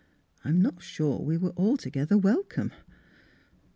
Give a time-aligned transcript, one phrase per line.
[0.43, 2.71] "I'm not sure we were altogether wel come.